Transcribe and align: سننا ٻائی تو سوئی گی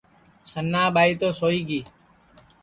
سننا 0.51 0.83
ٻائی 0.95 1.13
تو 1.21 1.27
سوئی 1.39 1.59
گی 1.67 1.81